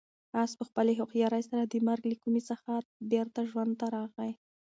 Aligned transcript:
آس 0.41 0.51
په 0.59 0.63
خپلې 0.69 0.93
هوښیارۍ 0.99 1.43
سره 1.49 1.63
د 1.65 1.73
مرګ 1.87 2.03
له 2.11 2.15
کومې 2.23 2.41
څخه 2.49 2.71
بېرته 3.11 3.39
ژوند 3.51 3.71
ته 3.79 3.85
راغی. 3.95 4.31